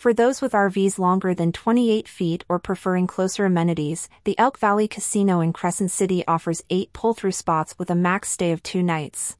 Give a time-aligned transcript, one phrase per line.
[0.00, 4.88] For those with RVs longer than 28 feet or preferring closer amenities, the Elk Valley
[4.88, 9.36] Casino in Crescent City offers eight pull-through spots with a max stay of two nights.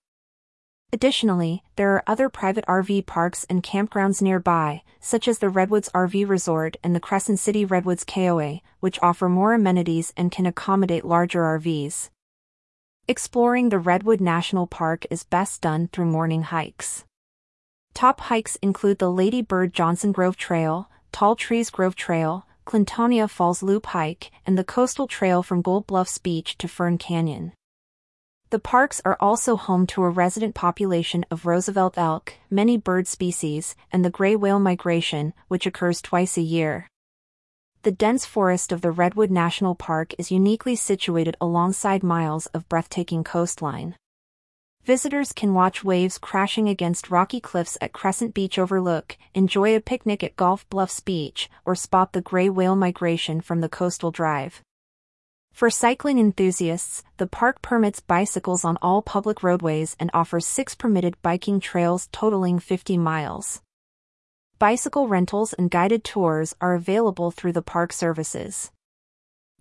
[0.93, 6.29] Additionally, there are other private RV parks and campgrounds nearby, such as the Redwoods RV
[6.29, 11.41] Resort and the Crescent City Redwoods KOA, which offer more amenities and can accommodate larger
[11.41, 12.11] RVs.
[13.09, 17.07] Exploring the Redwood National Park is best done through morning hikes.
[17.95, 23.63] Top hikes include the Lady Bird Johnson Grove Trail, Tall Trees Grove Trail, Clintonia Falls
[23.63, 27.53] Loop Hike, and the Coastal Trail from Gold Bluffs Beach to Fern Canyon.
[28.51, 33.77] The parks are also home to a resident population of Roosevelt elk, many bird species,
[33.93, 36.89] and the gray whale migration, which occurs twice a year.
[37.83, 43.25] The dense forest of the Redwood National Park is uniquely situated alongside miles of breathtaking
[43.25, 43.97] coastline.
[44.85, 50.25] Visitors can watch waves crashing against rocky cliffs at Crescent Beach Overlook, enjoy a picnic
[50.25, 54.63] at Gold Bluffs Beach, or spot the gray whale migration from the coastal drive.
[55.53, 61.21] For cycling enthusiasts, the park permits bicycles on all public roadways and offers six permitted
[61.21, 63.61] biking trails totaling 50 miles.
[64.59, 68.71] Bicycle rentals and guided tours are available through the park services.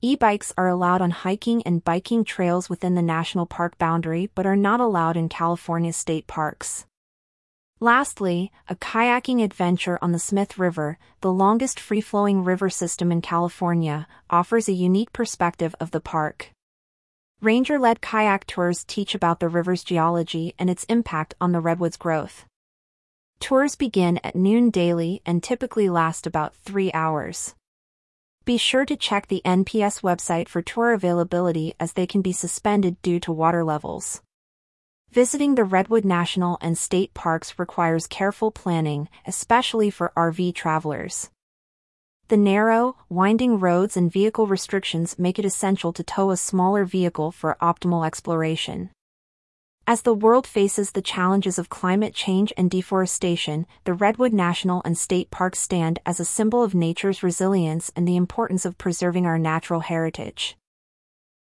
[0.01, 4.55] E-bikes are allowed on hiking and biking trails within the national park boundary but are
[4.55, 6.85] not allowed in California state parks.
[7.81, 14.07] Lastly, a kayaking adventure on the Smith River, the longest free-flowing river system in California,
[14.29, 16.51] offers a unique perspective of the park.
[17.41, 22.45] Ranger-led kayak tours teach about the river's geology and its impact on the redwood's growth.
[23.41, 27.53] Tours begin at noon daily and typically last about three hours.
[28.49, 32.99] Be sure to check the NPS website for tour availability as they can be suspended
[33.03, 34.23] due to water levels.
[35.11, 41.29] Visiting the Redwood National and State Parks requires careful planning, especially for RV travelers.
[42.29, 47.31] The narrow, winding roads and vehicle restrictions make it essential to tow a smaller vehicle
[47.31, 48.89] for optimal exploration.
[49.89, 54.95] As the world faces the challenges of climate change and deforestation, the Redwood National and
[54.95, 59.39] State Parks stand as a symbol of nature's resilience and the importance of preserving our
[59.39, 60.55] natural heritage.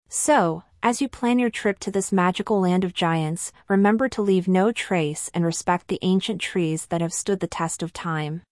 [0.08, 4.46] So, as you plan your trip to this magical land of giants, remember to leave
[4.46, 8.42] no trace and respect the ancient trees that have stood the test of time.